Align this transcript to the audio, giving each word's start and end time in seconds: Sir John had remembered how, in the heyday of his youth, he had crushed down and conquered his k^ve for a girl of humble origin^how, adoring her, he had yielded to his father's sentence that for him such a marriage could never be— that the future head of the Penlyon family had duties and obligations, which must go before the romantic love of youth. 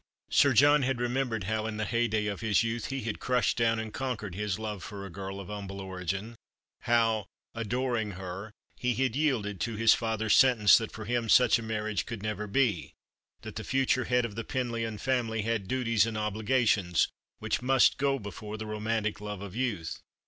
Sir 0.31 0.53
John 0.53 0.81
had 0.81 0.99
remembered 0.99 1.43
how, 1.43 1.67
in 1.67 1.77
the 1.77 1.85
heyday 1.85 2.25
of 2.25 2.41
his 2.41 2.63
youth, 2.63 2.87
he 2.87 3.01
had 3.03 3.19
crushed 3.19 3.55
down 3.55 3.77
and 3.77 3.93
conquered 3.93 4.33
his 4.33 4.57
k^ve 4.57 4.81
for 4.81 5.05
a 5.05 5.11
girl 5.11 5.39
of 5.39 5.47
humble 5.49 5.77
origin^how, 5.79 7.25
adoring 7.53 8.11
her, 8.13 8.51
he 8.75 8.95
had 8.95 9.15
yielded 9.15 9.59
to 9.59 9.75
his 9.75 9.93
father's 9.93 10.33
sentence 10.35 10.75
that 10.79 10.91
for 10.91 11.05
him 11.05 11.29
such 11.29 11.59
a 11.59 11.61
marriage 11.61 12.07
could 12.07 12.23
never 12.23 12.47
be— 12.47 12.93
that 13.43 13.57
the 13.57 13.63
future 13.63 14.05
head 14.05 14.25
of 14.25 14.33
the 14.33 14.43
Penlyon 14.43 14.99
family 14.99 15.43
had 15.43 15.67
duties 15.67 16.07
and 16.07 16.17
obligations, 16.17 17.07
which 17.37 17.61
must 17.61 17.99
go 17.99 18.17
before 18.17 18.57
the 18.57 18.65
romantic 18.65 19.21
love 19.21 19.43
of 19.43 19.55
youth. 19.55 19.99